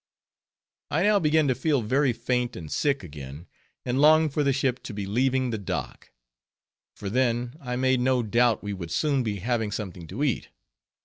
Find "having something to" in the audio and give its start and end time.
9.41-10.23